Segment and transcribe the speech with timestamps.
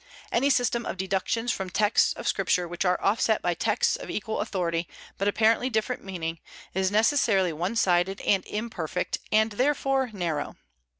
[0.31, 4.39] Any system of deductions from texts of Scripture which are offset by texts of equal
[4.39, 4.87] authority
[5.19, 6.39] but apparently different meaning,
[6.73, 10.55] is necessarily one sided and imperfect, and therefore narrow.